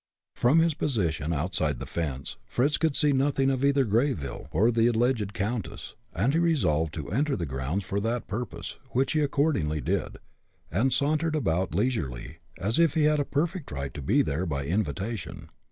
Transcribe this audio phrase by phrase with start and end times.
[0.33, 4.87] From his position outside the fence Fritz could see nothing of either Greyville or the
[4.87, 9.79] alleged countess, and he resolved to enter the grounds for that purpose, which he accordingly
[9.79, 10.17] did,
[10.71, 15.49] and sauntered about leisurely, as if he had a perfect right there by invitation.